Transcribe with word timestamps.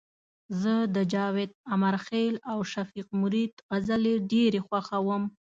زه 0.61 0.73
د 0.95 0.97
جاوید 1.13 1.51
امرخیل 1.75 2.35
او 2.51 2.57
شفیق 2.73 3.07
مرید 3.21 3.53
غزلي 3.69 4.15
ډيري 4.31 4.61
خوښوم 4.67 5.23